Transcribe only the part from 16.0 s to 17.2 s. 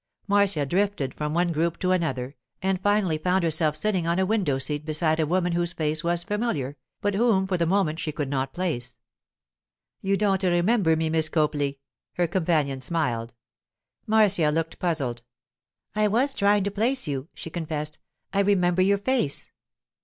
was trying to place